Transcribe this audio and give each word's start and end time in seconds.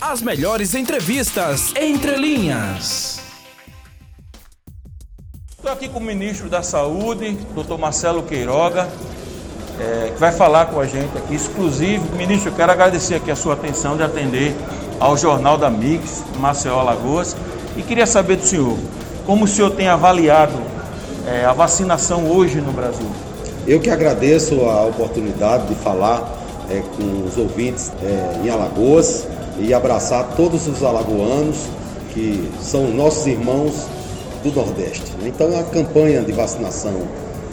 As 0.00 0.22
melhores 0.22 0.74
entrevistas 0.74 1.74
entre 1.76 2.16
linhas. 2.16 3.20
Estou 5.50 5.70
aqui 5.70 5.90
com 5.90 5.98
o 5.98 6.02
ministro 6.02 6.48
da 6.48 6.62
Saúde, 6.62 7.36
doutor 7.54 7.78
Marcelo 7.78 8.22
Queiroga, 8.22 8.88
é, 9.78 10.10
que 10.10 10.18
vai 10.18 10.32
falar 10.32 10.66
com 10.66 10.80
a 10.80 10.86
gente 10.86 11.18
aqui, 11.18 11.34
exclusivo. 11.34 12.16
Ministro, 12.16 12.48
eu 12.48 12.54
quero 12.54 12.72
agradecer 12.72 13.16
aqui 13.16 13.30
a 13.30 13.36
sua 13.36 13.52
atenção 13.52 13.98
de 13.98 14.02
atender 14.02 14.54
ao 14.98 15.18
Jornal 15.18 15.58
da 15.58 15.68
Mix, 15.68 16.24
Maceió 16.38 16.80
Alagoas, 16.80 17.36
e 17.76 17.82
queria 17.82 18.06
saber 18.06 18.36
do 18.36 18.46
senhor, 18.46 18.78
como 19.26 19.44
o 19.44 19.48
senhor 19.48 19.70
tem 19.72 19.86
avaliado 19.86 20.58
é, 21.26 21.44
a 21.44 21.52
vacinação 21.52 22.26
hoje 22.26 22.58
no 22.62 22.72
Brasil? 22.72 23.10
Eu 23.66 23.78
que 23.78 23.90
agradeço 23.90 24.62
a 24.62 24.82
oportunidade 24.86 25.66
de 25.66 25.74
falar 25.74 26.38
é, 26.70 26.80
com 26.96 27.26
os 27.26 27.36
ouvintes 27.36 27.92
é, 28.02 28.46
em 28.46 28.48
Alagoas 28.48 29.26
e 29.58 29.74
abraçar 29.74 30.34
todos 30.36 30.66
os 30.66 30.82
alagoanos 30.82 31.66
que 32.12 32.50
são 32.60 32.88
nossos 32.88 33.26
irmãos 33.26 33.86
do 34.42 34.52
Nordeste. 34.52 35.12
Então, 35.24 35.58
a 35.58 35.62
campanha 35.64 36.22
de 36.22 36.32
vacinação 36.32 36.94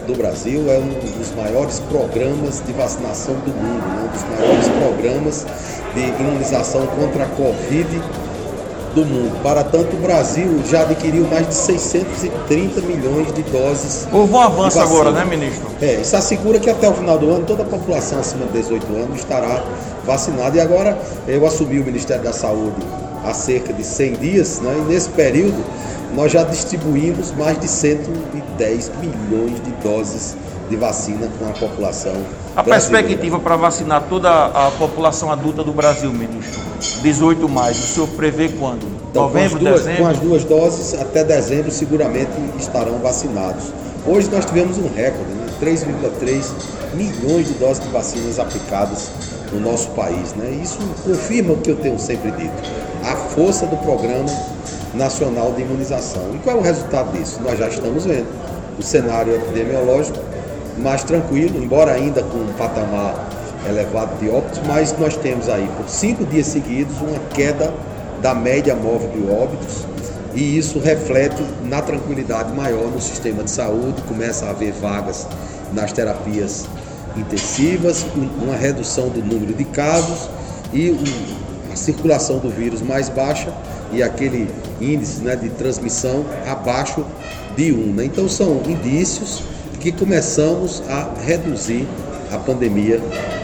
do 0.06 0.16
Brasil 0.16 0.72
é 0.72 0.80
um 0.80 1.18
dos 1.18 1.36
maiores 1.36 1.80
programas 1.82 2.64
de 2.66 2.72
vacinação 2.72 3.36
do 3.36 3.52
mundo, 3.52 3.86
né? 3.86 4.04
um 4.04 4.14
dos 4.14 4.24
maiores 4.24 4.68
programas 4.70 5.46
de 5.94 6.24
imunização 6.24 6.88
contra 6.88 7.26
a 7.26 7.28
Covid 7.28 8.02
do 8.98 9.06
mundo. 9.06 9.42
Para 9.44 9.64
tanto, 9.64 9.96
o 9.96 10.00
Brasil 10.00 10.60
já 10.66 10.82
adquiriu 10.82 11.28
mais 11.28 11.48
de 11.48 11.54
630 11.54 12.82
milhões 12.82 13.32
de 13.34 13.44
doses. 13.44 14.08
Houve 14.12 14.34
um 14.34 14.40
avanço 14.40 14.80
agora, 14.80 15.12
né, 15.12 15.24
ministro? 15.24 15.68
É, 15.80 16.02
isso 16.02 16.16
assegura 16.16 16.60
que 16.60 16.70
até 16.70 16.90
o 16.90 16.94
final 16.94 17.20
do 17.20 17.30
ano 17.30 17.46
toda 17.46 17.62
a 17.62 17.66
população 17.66 18.20
acima 18.20 18.46
de 18.48 18.54
18 18.54 18.88
anos 18.96 19.20
estará 19.20 19.64
vacinada. 20.04 20.58
E 20.58 20.60
agora 20.60 20.98
eu 21.28 21.46
assumi 21.46 21.80
o 21.80 21.86
Ministério 21.86 22.24
da 22.24 22.34
Saúde 22.34 22.76
há 23.28 23.34
cerca 23.34 23.74
de 23.74 23.84
100 23.84 24.14
dias, 24.14 24.60
né, 24.60 24.76
e 24.78 24.92
nesse 24.92 25.10
período 25.10 25.64
nós 26.16 26.32
já 26.32 26.44
distribuímos 26.44 27.32
mais 27.34 27.60
de 27.60 27.68
110 27.68 28.92
milhões 29.02 29.62
de 29.64 29.72
doses 29.84 30.36
de 30.70 30.76
vacina 30.76 31.30
com 31.40 31.46
a 31.46 31.54
população. 31.54 32.14
A 32.56 32.64
brasileira. 32.64 33.08
perspectiva 33.08 33.40
para 33.40 33.56
vacinar 33.56 34.04
toda 34.10 34.30
a 34.30 34.72
população 34.72 35.32
adulta 35.32 35.64
do 35.64 35.72
Brasil, 35.72 36.12
ministro, 36.12 36.60
18 37.02 37.48
mais, 37.48 37.78
o 37.78 37.88
senhor 37.88 38.08
prevê 38.10 38.50
quando? 38.50 38.86
Então, 39.10 39.24
Novembro, 39.24 39.60
com 39.60 39.66
duas, 39.66 39.82
dezembro? 39.82 40.04
Com 40.04 40.10
as 40.10 40.20
duas 40.20 40.44
doses, 40.44 40.94
até 41.00 41.24
dezembro 41.24 41.72
seguramente 41.72 42.32
estarão 42.58 42.98
vacinados. 43.00 43.72
Hoje 44.06 44.30
nós 44.32 44.46
tivemos 44.46 44.78
um 44.78 44.90
recorde? 44.94 45.37
3,3 45.62 46.52
milhões 46.94 47.48
de 47.48 47.54
doses 47.54 47.84
de 47.84 47.90
vacinas 47.90 48.40
aplicadas 48.40 49.10
no 49.52 49.60
nosso 49.60 49.90
país. 49.92 50.34
Né? 50.34 50.60
Isso 50.62 50.78
confirma 51.04 51.54
o 51.54 51.58
que 51.58 51.72
eu 51.72 51.78
tenho 51.78 52.00
sempre 52.00 52.32
dito, 52.32 52.54
a 53.04 53.16
força 53.16 53.66
do 53.66 53.78
Programa 53.78 54.30
Nacional 54.94 55.54
de 55.54 55.62
Imunização. 55.62 56.24
E 56.34 56.38
qual 56.40 56.58
é 56.58 56.60
o 56.60 56.64
resultado 56.64 57.18
disso? 57.18 57.40
Nós 57.42 57.58
já 57.58 57.68
estamos 57.68 58.06
vendo 58.06 58.28
o 58.78 58.84
cenário 58.84 59.36
epidemiológico 59.36 60.20
mais 60.78 61.04
tranquilo, 61.04 61.62
embora 61.62 61.94
ainda 61.94 62.22
com 62.22 62.38
um 62.38 62.54
patamar 62.58 63.28
elevado 63.68 64.18
de 64.20 64.30
óbitos, 64.30 64.62
mas 64.66 64.98
nós 64.98 65.18
temos 65.18 65.50
aí 65.50 65.68
por 65.76 65.90
cinco 65.90 66.24
dias 66.26 66.48
seguidos 66.48 66.96
uma 67.02 67.20
queda 67.34 67.74
da 68.22 68.34
média 68.34 68.76
móvel 68.76 69.10
de 69.10 69.30
óbitos 69.30 69.86
e 70.34 70.58
isso 70.58 70.80
reflete 70.80 71.42
na 71.64 71.82
tranquilidade 71.82 72.54
maior 72.54 72.92
no 72.92 73.02
sistema 73.02 73.44
de 73.44 73.52
saúde, 73.52 74.02
começa 74.04 74.46
a 74.46 74.50
haver 74.52 74.72
vagas 74.74 75.28
nas 75.74 75.92
terapias 75.92 76.66
intensivas, 77.16 78.06
uma 78.42 78.56
redução 78.56 79.10
do 79.10 79.22
número 79.24 79.54
de 79.54 79.66
casos 79.66 80.30
e 80.74 80.96
a 81.72 81.76
circulação 81.76 82.40
do 82.40 82.50
vírus 82.50 82.82
mais 82.82 83.10
baixa 83.10 83.52
e 83.92 84.04
aquele 84.04 84.50
índice 84.80 85.22
né, 85.22 85.36
de 85.36 85.50
transmissão 85.50 86.26
abaixo 86.46 87.06
de 87.56 87.72
1. 87.72 87.94
Né? 87.94 88.06
Então 88.06 88.28
são 88.28 88.62
indícios 88.66 89.44
que 89.80 89.92
começamos 89.92 90.84
a 90.90 91.14
reduzir 91.26 91.88
a 92.32 92.38
pandemia 92.38 93.02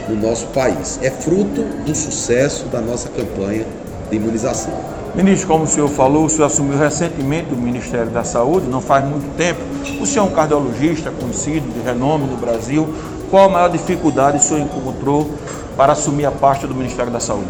no 0.10 0.16
nosso 0.16 0.48
país. 0.48 1.00
É 1.02 1.10
fruto 1.10 1.64
do 1.86 1.96
sucesso 1.96 2.66
da 2.66 2.82
nossa 2.82 3.10
campanha 3.10 3.66
de 4.10 4.16
imunização. 4.16 4.74
Ministro, 5.16 5.48
como 5.48 5.66
o 5.66 5.68
senhor 5.68 5.90
falou, 5.90 6.26
o 6.26 6.30
senhor 6.30 6.48
assumiu 6.48 6.78
recentemente 6.78 7.54
o 7.54 7.58
Ministério 7.58 8.10
da 8.10 8.24
Saúde, 8.24 8.68
não 8.68 8.82
faz 8.82 9.06
muito 9.06 9.36
tempo. 9.38 9.60
O 10.02 10.06
senhor 10.06 10.26
é 10.26 10.30
um 10.30 10.34
cardiologista 10.34 11.12
conhecido, 11.12 11.72
de 11.72 11.80
renome 11.82 12.26
no 12.26 12.38
Brasil. 12.38 12.92
Qual 13.30 13.46
a 13.46 13.50
maior 13.50 13.70
dificuldade 13.70 14.38
o 14.38 14.42
senhor 14.42 14.62
encontrou 14.62 15.30
para 15.78 15.94
assumir 15.94 16.26
a 16.26 16.32
parte 16.32 16.66
do 16.66 16.74
Ministério 16.74 17.12
da 17.12 17.20
Saúde? 17.20 17.48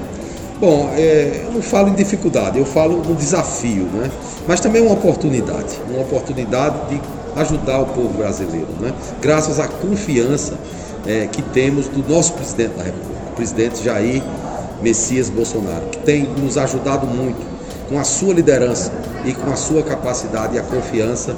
Bom, 0.59 0.89
é, 0.95 1.43
eu 1.45 1.51
não 1.51 1.61
falo 1.61 1.89
em 1.89 1.93
dificuldade, 1.93 2.57
eu 2.57 2.65
falo 2.65 2.97
no 2.97 3.15
desafio, 3.15 3.83
né? 3.93 4.09
mas 4.47 4.59
também 4.59 4.81
uma 4.81 4.93
oportunidade 4.93 5.77
uma 5.89 6.01
oportunidade 6.01 6.75
de 6.89 7.01
ajudar 7.35 7.81
o 7.81 7.85
povo 7.87 8.09
brasileiro, 8.09 8.67
né? 8.79 8.93
graças 9.21 9.59
à 9.59 9.67
confiança 9.67 10.53
é, 11.05 11.27
que 11.27 11.41
temos 11.41 11.87
do 11.87 12.07
nosso 12.07 12.33
presidente 12.33 12.77
da 12.77 12.83
República, 12.83 13.13
o 13.31 13.35
presidente 13.35 13.83
Jair 13.83 14.23
Messias 14.83 15.29
Bolsonaro, 15.29 15.87
que 15.89 15.99
tem 15.99 16.23
nos 16.23 16.57
ajudado 16.57 17.07
muito 17.07 17.41
com 17.89 17.97
a 17.97 18.03
sua 18.03 18.33
liderança 18.33 18.91
e 19.25 19.33
com 19.33 19.51
a 19.51 19.55
sua 19.55 19.81
capacidade 19.81 20.55
e 20.55 20.59
a 20.59 20.63
confiança 20.63 21.35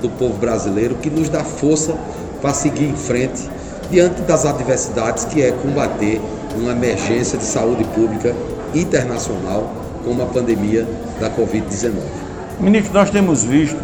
do 0.00 0.08
povo 0.08 0.34
brasileiro, 0.34 0.96
que 0.96 1.10
nos 1.10 1.28
dá 1.28 1.44
força 1.44 1.94
para 2.40 2.54
seguir 2.54 2.86
em 2.86 2.96
frente 2.96 3.48
diante 3.90 4.22
das 4.22 4.46
adversidades 4.46 5.24
que 5.26 5.42
é 5.42 5.52
combater 5.52 6.20
uma 6.56 6.72
emergência 6.72 7.38
de 7.38 7.44
saúde 7.44 7.84
pública 7.84 8.34
internacional 8.74 9.70
como 10.04 10.22
a 10.22 10.26
pandemia 10.26 10.86
da 11.20 11.30
Covid-19. 11.30 11.92
Ministro, 12.58 12.94
nós 12.94 13.10
temos 13.10 13.44
visto 13.44 13.78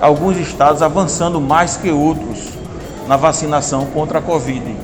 alguns 0.00 0.36
estados 0.36 0.82
avançando 0.82 1.40
mais 1.40 1.76
que 1.76 1.90
outros 1.90 2.50
na 3.08 3.16
vacinação 3.16 3.86
contra 3.86 4.18
a 4.20 4.22
Covid. 4.22 4.76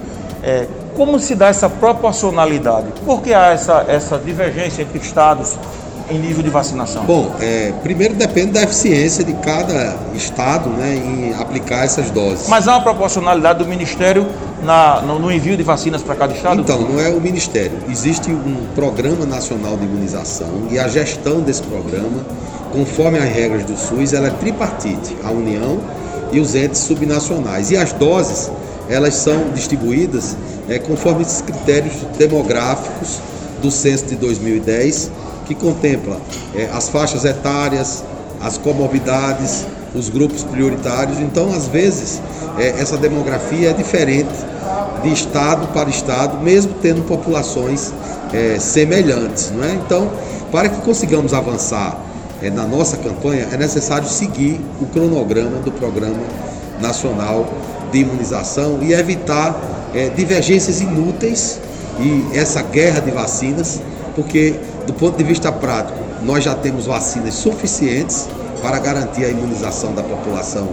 É, 0.42 0.66
como 0.98 1.20
se 1.20 1.36
dá 1.36 1.46
essa 1.46 1.70
proporcionalidade? 1.70 2.88
Por 3.06 3.22
que 3.22 3.32
há 3.32 3.52
essa, 3.52 3.84
essa 3.86 4.18
divergência 4.18 4.82
entre 4.82 4.98
estados 4.98 5.54
em 6.10 6.18
nível 6.18 6.42
de 6.42 6.50
vacinação? 6.50 7.04
Bom, 7.04 7.32
é, 7.40 7.72
primeiro 7.84 8.14
depende 8.14 8.52
da 8.52 8.64
eficiência 8.64 9.22
de 9.22 9.32
cada 9.34 9.96
estado 10.12 10.68
né, 10.70 10.96
em 10.96 11.40
aplicar 11.40 11.84
essas 11.84 12.10
doses. 12.10 12.48
Mas 12.48 12.66
há 12.66 12.72
uma 12.72 12.82
proporcionalidade 12.82 13.60
do 13.60 13.66
Ministério 13.66 14.26
na, 14.64 15.00
no, 15.02 15.20
no 15.20 15.30
envio 15.30 15.56
de 15.56 15.62
vacinas 15.62 16.02
para 16.02 16.16
cada 16.16 16.34
estado? 16.34 16.60
Então, 16.60 16.80
não 16.80 17.00
é 17.00 17.08
o 17.10 17.20
Ministério. 17.20 17.78
Existe 17.88 18.32
um 18.32 18.66
Programa 18.74 19.24
Nacional 19.24 19.76
de 19.76 19.84
Imunização 19.84 20.66
e 20.68 20.80
a 20.80 20.88
gestão 20.88 21.40
desse 21.40 21.62
programa 21.62 22.24
conforme 22.72 23.18
as 23.18 23.24
regras 23.24 23.64
do 23.64 23.76
SUS, 23.76 24.12
ela 24.12 24.26
é 24.26 24.30
tripartite, 24.30 25.16
a 25.24 25.30
União 25.30 25.78
e 26.32 26.40
os 26.40 26.54
entes 26.54 26.80
subnacionais. 26.80 27.70
E 27.70 27.76
as 27.76 27.92
doses, 27.92 28.50
elas 28.88 29.14
são 29.14 29.50
distribuídas 29.50 30.36
é, 30.68 30.78
conforme 30.78 31.22
esses 31.22 31.40
critérios 31.40 31.94
demográficos 32.16 33.18
do 33.60 33.70
censo 33.70 34.06
de 34.06 34.16
2010, 34.16 35.10
que 35.46 35.54
contempla 35.54 36.20
é, 36.54 36.66
as 36.72 36.88
faixas 36.88 37.24
etárias, 37.24 38.04
as 38.40 38.56
comorbidades, 38.58 39.66
os 39.94 40.08
grupos 40.08 40.44
prioritários. 40.44 41.18
Então, 41.18 41.52
às 41.52 41.66
vezes, 41.66 42.20
é, 42.58 42.68
essa 42.80 42.96
demografia 42.96 43.70
é 43.70 43.72
diferente 43.72 44.28
de 45.02 45.12
estado 45.12 45.68
para 45.68 45.88
estado, 45.88 46.38
mesmo 46.42 46.74
tendo 46.80 47.02
populações 47.02 47.92
é, 48.32 48.58
semelhantes. 48.58 49.50
Não 49.50 49.64
é? 49.64 49.72
Então, 49.74 50.10
para 50.50 50.68
que 50.68 50.80
consigamos 50.82 51.32
avançar 51.32 51.98
é, 52.42 52.50
na 52.50 52.66
nossa 52.66 52.96
campanha, 52.96 53.48
é 53.52 53.56
necessário 53.56 54.08
seguir 54.08 54.60
o 54.80 54.86
cronograma 54.86 55.58
do 55.58 55.72
Programa 55.72 56.22
Nacional 56.80 57.46
de 57.90 57.98
Imunização 57.98 58.78
e 58.82 58.92
evitar 58.92 59.58
é, 59.94 60.08
divergências 60.10 60.80
inúteis 60.80 61.60
e 62.00 62.38
essa 62.38 62.62
guerra 62.62 63.00
de 63.00 63.10
vacinas, 63.10 63.80
porque 64.14 64.54
do 64.86 64.92
ponto 64.94 65.16
de 65.16 65.24
vista 65.24 65.50
prático, 65.50 65.98
nós 66.22 66.44
já 66.44 66.54
temos 66.54 66.86
vacinas 66.86 67.34
suficientes 67.34 68.28
para 68.62 68.78
garantir 68.78 69.24
a 69.24 69.28
imunização 69.28 69.94
da 69.94 70.02
população 70.02 70.68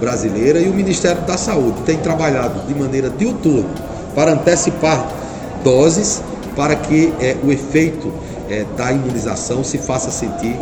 brasileira 0.00 0.60
e 0.60 0.68
o 0.68 0.74
Ministério 0.74 1.22
da 1.22 1.36
Saúde 1.36 1.80
tem 1.84 1.98
trabalhado 1.98 2.60
de 2.66 2.74
maneira 2.74 3.10
diuturna 3.10 3.68
para 4.14 4.32
antecipar 4.32 5.08
doses 5.62 6.22
para 6.56 6.74
que 6.74 7.12
é, 7.20 7.36
o 7.42 7.52
efeito 7.52 8.12
é, 8.48 8.64
da 8.76 8.90
imunização 8.92 9.62
se 9.62 9.78
faça 9.78 10.10
sentir 10.10 10.56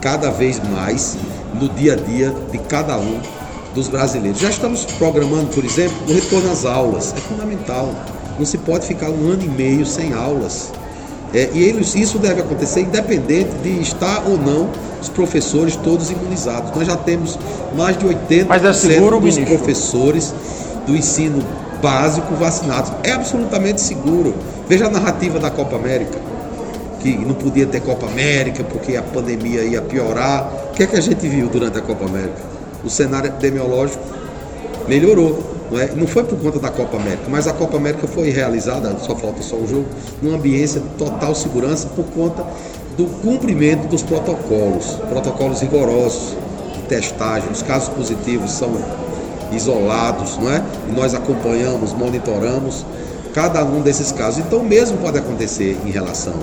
cada 0.00 0.30
vez 0.30 0.60
mais 0.70 1.16
no 1.54 1.68
dia 1.68 1.94
a 1.94 1.96
dia 1.96 2.34
de 2.50 2.58
cada 2.58 2.96
um 2.96 3.20
dos 3.76 3.88
brasileiros. 3.88 4.40
Já 4.40 4.50
estamos 4.50 4.84
programando, 4.84 5.46
por 5.48 5.64
exemplo, 5.64 5.96
o 6.08 6.12
retorno 6.12 6.50
às 6.50 6.64
aulas. 6.64 7.14
É 7.16 7.20
fundamental. 7.20 7.94
Não 8.38 8.44
se 8.44 8.58
pode 8.58 8.86
ficar 8.86 9.10
um 9.10 9.30
ano 9.30 9.44
e 9.44 9.48
meio 9.48 9.86
sem 9.86 10.12
aulas. 10.12 10.72
É, 11.32 11.50
e 11.52 11.62
eles, 11.62 11.94
isso 11.94 12.18
deve 12.18 12.40
acontecer 12.40 12.80
independente 12.80 13.50
de 13.62 13.80
estar 13.80 14.24
ou 14.26 14.38
não 14.38 14.70
os 15.00 15.08
professores 15.08 15.76
todos 15.76 16.10
imunizados. 16.10 16.74
Nós 16.74 16.86
já 16.86 16.96
temos 16.96 17.38
mais 17.76 17.96
de 17.98 18.06
80% 18.06 18.46
Mas 18.48 18.64
é 18.64 18.72
seguro, 18.72 19.20
dos 19.20 19.36
ministro? 19.36 19.58
professores 19.58 20.34
do 20.86 20.96
ensino 20.96 21.42
básico 21.82 22.34
vacinados. 22.34 22.90
É 23.02 23.12
absolutamente 23.12 23.80
seguro. 23.80 24.34
Veja 24.68 24.86
a 24.86 24.90
narrativa 24.90 25.38
da 25.38 25.50
Copa 25.50 25.76
América 25.76 26.18
que 27.00 27.16
não 27.18 27.34
podia 27.34 27.66
ter 27.66 27.80
Copa 27.80 28.06
América 28.06 28.64
porque 28.64 28.96
a 28.96 29.02
pandemia 29.02 29.62
ia 29.62 29.82
piorar. 29.82 30.50
O 30.70 30.72
que 30.72 30.82
é 30.82 30.86
que 30.86 30.96
a 30.96 31.00
gente 31.00 31.28
viu 31.28 31.48
durante 31.48 31.78
a 31.78 31.82
Copa 31.82 32.06
América? 32.06 32.55
O 32.86 32.90
cenário 32.90 33.28
epidemiológico 33.28 34.02
melhorou. 34.86 35.42
Não, 35.70 35.80
é? 35.80 35.90
não 35.96 36.06
foi 36.06 36.22
por 36.22 36.38
conta 36.38 36.60
da 36.60 36.70
Copa 36.70 36.96
América, 36.96 37.24
mas 37.28 37.48
a 37.48 37.52
Copa 37.52 37.76
América 37.76 38.06
foi 38.06 38.30
realizada, 38.30 38.96
só 39.00 39.16
falta 39.16 39.42
só 39.42 39.56
o 39.56 39.66
jogo, 39.66 39.86
numa 40.22 40.36
ambiência 40.36 40.80
de 40.80 40.88
total 40.90 41.34
segurança 41.34 41.88
por 41.88 42.04
conta 42.04 42.46
do 42.96 43.06
cumprimento 43.20 43.88
dos 43.88 44.04
protocolos, 44.04 44.86
protocolos 45.08 45.60
rigorosos 45.60 46.36
de 46.74 46.82
testagem. 46.82 47.50
Os 47.50 47.62
casos 47.62 47.88
positivos 47.88 48.52
são 48.52 48.70
isolados, 49.52 50.38
não 50.38 50.52
é? 50.52 50.62
E 50.88 50.92
nós 50.92 51.12
acompanhamos, 51.12 51.92
monitoramos 51.92 52.86
cada 53.34 53.64
um 53.64 53.80
desses 53.80 54.12
casos. 54.12 54.38
Então, 54.38 54.62
mesmo 54.62 54.96
pode 54.98 55.18
acontecer 55.18 55.76
em 55.84 55.90
relação 55.90 56.34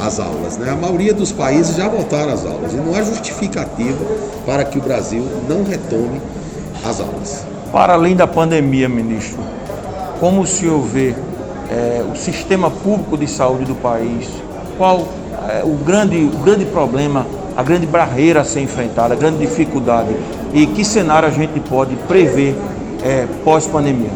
às 0.00 0.20
aulas, 0.20 0.56
né? 0.56 0.70
A 0.70 0.76
maioria 0.76 1.12
dos 1.12 1.32
países 1.32 1.76
já 1.76 1.88
voltaram 1.88 2.32
às 2.32 2.44
aulas 2.44 2.72
e 2.72 2.76
não 2.76 2.94
há 2.94 3.02
justificativa 3.02 3.98
para 4.46 4.64
que 4.64 4.78
o 4.78 4.82
Brasil 4.82 5.24
não 5.48 5.64
retome 5.64 6.20
as 6.84 7.00
aulas. 7.00 7.44
Para 7.72 7.94
além 7.94 8.16
da 8.16 8.26
pandemia, 8.26 8.88
ministro, 8.88 9.38
como 10.20 10.42
o 10.42 10.46
senhor 10.46 10.80
vê 10.82 11.14
é, 11.70 12.02
o 12.10 12.16
sistema 12.16 12.70
público 12.70 13.16
de 13.16 13.26
saúde 13.26 13.64
do 13.64 13.74
país? 13.74 14.28
Qual 14.76 15.06
é, 15.48 15.62
o, 15.64 15.74
grande, 15.84 16.16
o 16.16 16.38
grande 16.38 16.64
problema, 16.64 17.26
a 17.56 17.62
grande 17.62 17.86
barreira 17.86 18.40
a 18.40 18.44
ser 18.44 18.60
enfrentada, 18.60 19.14
a 19.14 19.16
grande 19.16 19.38
dificuldade? 19.38 20.14
E 20.52 20.66
que 20.66 20.84
cenário 20.84 21.28
a 21.28 21.30
gente 21.30 21.60
pode 21.60 21.94
prever 22.08 22.56
é, 23.04 23.26
pós-pandemia? 23.44 24.10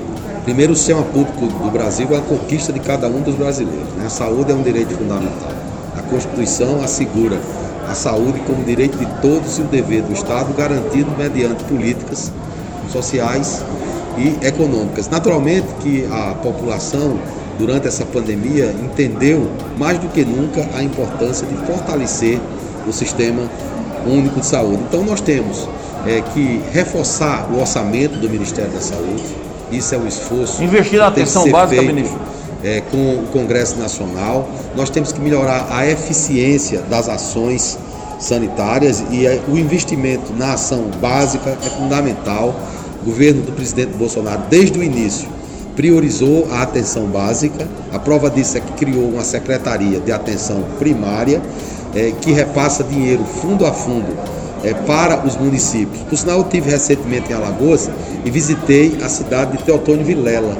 Primeiro, 0.44 0.72
o 0.72 0.76
sistema 0.76 1.02
público 1.02 1.46
do 1.46 1.70
Brasil 1.70 2.08
é 2.10 2.16
a 2.16 2.20
conquista 2.20 2.72
de 2.72 2.80
cada 2.80 3.06
um 3.06 3.20
dos 3.20 3.36
brasileiros. 3.36 3.92
Né? 3.94 4.06
A 4.06 4.10
saúde 4.10 4.50
é 4.50 4.54
um 4.54 4.62
direito 4.62 4.96
fundamental. 4.96 5.61
A 6.12 6.14
Constituição 6.14 6.84
assegura 6.84 7.40
a 7.88 7.94
saúde 7.94 8.38
como 8.40 8.62
direito 8.64 8.98
de 8.98 9.06
todos 9.22 9.58
e 9.58 9.62
o 9.62 9.64
dever 9.64 10.02
do 10.02 10.12
Estado, 10.12 10.52
garantido 10.52 11.10
mediante 11.16 11.64
políticas 11.64 12.30
sociais 12.90 13.64
e 14.18 14.46
econômicas. 14.46 15.08
Naturalmente 15.08 15.66
que 15.80 16.06
a 16.12 16.34
população, 16.34 17.18
durante 17.58 17.88
essa 17.88 18.04
pandemia, 18.04 18.74
entendeu 18.84 19.50
mais 19.78 19.98
do 19.98 20.08
que 20.08 20.22
nunca 20.22 20.68
a 20.76 20.82
importância 20.82 21.46
de 21.46 21.56
fortalecer 21.64 22.38
o 22.86 22.92
sistema 22.92 23.48
único 24.06 24.38
de 24.40 24.46
saúde. 24.46 24.82
Então 24.90 25.02
nós 25.04 25.22
temos 25.22 25.66
é, 26.06 26.20
que 26.34 26.60
reforçar 26.72 27.48
o 27.50 27.58
orçamento 27.58 28.18
do 28.18 28.28
Ministério 28.28 28.70
da 28.70 28.82
Saúde. 28.82 29.24
Isso 29.70 29.94
é 29.94 29.98
um 29.98 30.06
esforço. 30.06 30.62
Investir 30.62 30.98
na 30.98 31.06
atenção 31.06 31.50
básica, 31.50 31.80
feito, 31.80 31.94
ministro. 31.94 32.20
É, 32.64 32.80
com 32.80 33.14
o 33.16 33.26
Congresso 33.32 33.76
Nacional. 33.76 34.48
Nós 34.76 34.88
temos 34.88 35.12
que 35.12 35.20
melhorar 35.20 35.66
a 35.70 35.86
eficiência 35.86 36.80
das 36.82 37.08
ações 37.08 37.76
sanitárias 38.20 39.02
e 39.10 39.26
é, 39.26 39.40
o 39.48 39.58
investimento 39.58 40.32
na 40.32 40.52
ação 40.52 40.84
básica 41.00 41.50
é 41.50 41.70
fundamental. 41.70 42.54
O 43.02 43.06
governo 43.06 43.42
do 43.42 43.52
presidente 43.52 43.96
Bolsonaro, 43.96 44.42
desde 44.48 44.78
o 44.78 44.82
início, 44.82 45.28
priorizou 45.74 46.48
a 46.52 46.62
atenção 46.62 47.06
básica. 47.06 47.66
A 47.92 47.98
prova 47.98 48.30
disso 48.30 48.56
é 48.58 48.60
que 48.60 48.72
criou 48.74 49.08
uma 49.08 49.24
secretaria 49.24 49.98
de 49.98 50.12
atenção 50.12 50.62
primária 50.78 51.42
é, 51.94 52.12
que 52.20 52.32
repassa 52.32 52.84
dinheiro 52.84 53.24
fundo 53.24 53.66
a 53.66 53.72
fundo 53.72 54.16
é, 54.62 54.72
para 54.72 55.26
os 55.26 55.36
municípios. 55.36 56.02
Por 56.02 56.16
sinal, 56.16 56.38
eu 56.38 56.44
tive 56.44 56.70
recentemente 56.70 57.30
em 57.30 57.34
Alagoas 57.34 57.90
e 58.24 58.30
visitei 58.30 58.98
a 59.02 59.08
cidade 59.08 59.56
de 59.56 59.64
Teotônio 59.64 60.04
Vilela, 60.04 60.56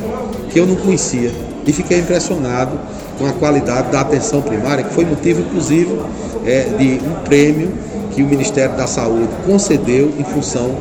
que 0.50 0.58
eu 0.58 0.66
não 0.66 0.76
conhecia, 0.76 1.32
e 1.66 1.72
fiquei 1.72 1.98
impressionado 1.98 2.78
com 3.18 3.26
a 3.26 3.32
qualidade 3.32 3.90
da 3.90 4.00
atenção 4.00 4.42
primária, 4.42 4.84
que 4.84 4.94
foi 4.94 5.04
motivo, 5.04 5.40
inclusive, 5.40 5.96
é, 6.44 6.62
de 6.78 7.00
um 7.06 7.22
prêmio 7.24 7.72
que 8.12 8.22
o 8.22 8.26
Ministério 8.26 8.76
da 8.76 8.86
Saúde 8.86 9.28
concedeu 9.46 10.12
em 10.18 10.24
função 10.24 10.76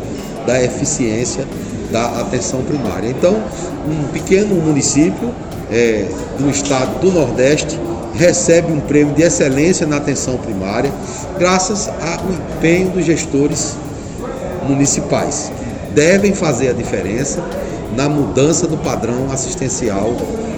da 0.45 0.62
eficiência 0.62 1.45
da 1.92 2.22
atenção 2.22 2.62
primária. 2.63 3.10
Então, 3.10 3.42
um 3.88 4.07
pequeno 4.12 4.56
município 4.56 5.30
é, 5.72 6.06
do 6.38 6.50
estado 6.50 7.00
do 7.00 7.12
Nordeste 7.12 7.80
recebe 8.13 8.72
um 8.72 8.80
prêmio 8.80 9.13
de 9.13 9.24
excelência 9.24 9.86
na 9.88 9.98
atenção 9.98 10.38
primária, 10.38 10.92
graças 11.38 11.88
ao 11.88 12.30
empenho 12.57 12.89
dos 12.89 13.06
gestores 13.06 13.75
municipais. 14.68 15.51
Devem 15.94 16.34
fazer 16.34 16.69
a 16.69 16.74
diferença 16.74 17.44
na 17.96 18.08
mudança 18.08 18.68
do 18.68 18.78
padrão 18.78 19.32
assistencial 19.32 20.14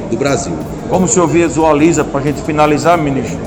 do 0.09 0.17
Brasil. 0.17 0.53
Como 0.89 1.05
o 1.05 1.07
senhor 1.07 1.27
visualiza, 1.27 2.03
para 2.03 2.19
a 2.19 2.23
gente 2.23 2.41
finalizar, 2.41 2.97
ministro, 2.97 3.39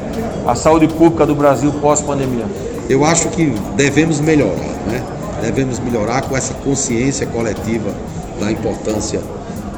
a 0.47 0.55
saúde 0.55 0.88
pública 0.88 1.27
do 1.27 1.35
Brasil 1.35 1.73
pós-pandemia? 1.81 2.47
Eu 2.88 3.05
acho 3.05 3.29
que 3.29 3.53
devemos 3.77 4.21
melhorar, 4.21 4.75
né? 4.87 5.03
Devemos 5.43 5.79
melhorar 5.79 6.23
com 6.23 6.37
essa 6.37 6.55
consciência 6.55 7.27
coletiva 7.27 7.93
da 8.41 8.50
importância 8.50 9.21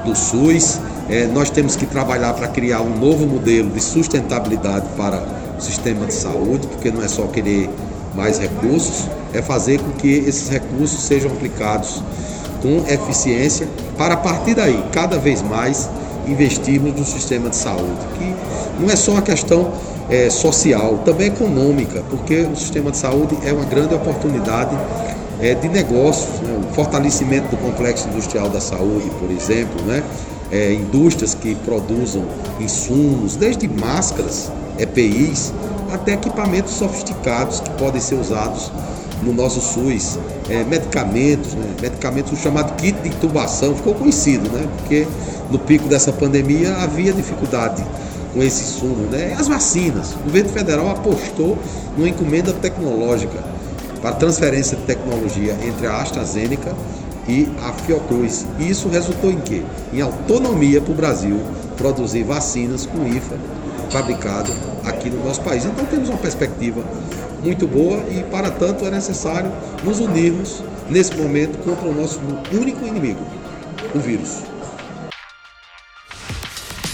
do 0.04 0.14
SUS 0.14 0.78
é, 1.08 1.26
nós 1.26 1.48
temos 1.48 1.74
que 1.74 1.86
trabalhar 1.86 2.34
para 2.34 2.48
criar 2.48 2.82
um 2.82 2.98
novo 2.98 3.26
modelo 3.26 3.70
de 3.70 3.80
sustentabilidade 3.80 4.86
para 4.94 5.22
o 5.58 5.60
sistema 5.60 6.04
de 6.04 6.12
saúde, 6.12 6.66
porque 6.66 6.90
não 6.90 7.02
é 7.02 7.08
só 7.08 7.26
querer 7.26 7.70
mais 8.14 8.38
recursos, 8.38 9.08
é 9.32 9.40
fazer 9.40 9.80
com 9.80 9.90
que 9.92 10.06
esses 10.06 10.50
recursos 10.50 11.00
sejam 11.00 11.30
aplicados 11.30 12.02
com 12.62 12.84
eficiência 12.92 13.68
para 13.96 14.14
a 14.14 14.16
partir 14.16 14.54
daí, 14.54 14.82
cada 14.92 15.18
vez 15.18 15.42
mais, 15.42 15.88
investirmos 16.26 16.94
no 16.94 17.04
sistema 17.04 17.48
de 17.48 17.56
saúde, 17.56 17.98
que 18.18 18.34
não 18.80 18.90
é 18.90 18.96
só 18.96 19.12
uma 19.12 19.22
questão 19.22 19.72
é, 20.10 20.30
social, 20.30 20.98
também 21.04 21.28
econômica, 21.28 22.02
porque 22.08 22.40
o 22.40 22.56
sistema 22.56 22.90
de 22.90 22.96
saúde 22.96 23.36
é 23.44 23.52
uma 23.52 23.64
grande 23.64 23.94
oportunidade 23.94 24.76
é, 25.40 25.54
de 25.54 25.68
negócios, 25.68 26.40
né? 26.40 26.58
o 26.70 26.74
fortalecimento 26.74 27.48
do 27.48 27.56
complexo 27.56 28.08
industrial 28.08 28.48
da 28.48 28.60
saúde, 28.60 29.10
por 29.18 29.30
exemplo, 29.30 29.80
né? 29.82 30.02
é, 30.50 30.72
indústrias 30.72 31.34
que 31.34 31.54
produzam 31.56 32.24
insumos, 32.58 33.36
desde 33.36 33.68
máscaras, 33.68 34.50
EPIs, 34.78 35.52
até 35.92 36.14
equipamentos 36.14 36.74
sofisticados 36.74 37.60
que 37.60 37.70
podem 37.70 38.00
ser 38.00 38.16
usados 38.16 38.70
no 39.22 39.32
nosso 39.32 39.60
SUS, 39.60 40.18
é, 40.48 40.64
medicamentos, 40.64 41.54
né, 41.54 41.74
medicamentos 41.80 42.38
chamado 42.38 42.74
kit 42.76 42.98
de 43.00 43.08
intubação, 43.08 43.74
ficou 43.74 43.94
conhecido, 43.94 44.48
né, 44.50 44.68
porque 44.78 45.06
no 45.50 45.58
pico 45.58 45.88
dessa 45.88 46.12
pandemia 46.12 46.74
havia 46.76 47.12
dificuldade 47.12 47.84
com 48.32 48.42
esse 48.42 48.62
insumo, 48.62 49.06
né, 49.10 49.34
as 49.38 49.48
vacinas. 49.48 50.12
O 50.14 50.24
governo 50.24 50.50
federal 50.50 50.90
apostou 50.90 51.58
numa 51.96 52.08
encomenda 52.08 52.52
tecnológica 52.52 53.42
para 54.00 54.12
transferência 54.12 54.76
de 54.76 54.84
tecnologia 54.84 55.56
entre 55.66 55.86
a 55.86 56.00
AstraZeneca 56.00 56.74
e 57.26 57.48
a 57.62 57.72
Fiocruz. 57.72 58.46
E 58.58 58.70
isso 58.70 58.88
resultou 58.88 59.30
em 59.30 59.40
quê? 59.40 59.62
Em 59.92 60.00
autonomia 60.00 60.80
para 60.80 60.92
o 60.92 60.94
Brasil 60.94 61.40
produzir 61.76 62.22
vacinas 62.22 62.86
com 62.86 63.06
IFA 63.06 63.36
fabricado 63.90 64.52
aqui 64.84 65.10
no 65.10 65.24
nosso 65.24 65.40
país. 65.42 65.64
Então 65.64 65.84
temos 65.86 66.08
uma 66.08 66.18
perspectiva 66.18 66.82
muito 67.42 67.66
boa 67.66 68.02
e, 68.10 68.22
para 68.24 68.50
tanto, 68.50 68.84
é 68.84 68.90
necessário 68.90 69.50
nos 69.84 70.00
unirmos 70.00 70.62
nesse 70.88 71.14
momento 71.16 71.58
contra 71.58 71.88
o 71.88 71.94
nosso 71.94 72.20
único 72.52 72.86
inimigo, 72.86 73.20
o 73.94 73.98
vírus. 73.98 74.42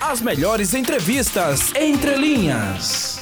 As 0.01 0.21
melhores 0.21 0.75
entrevistas 0.75 1.73
entre 1.75 2.15
linhas. 2.17 3.13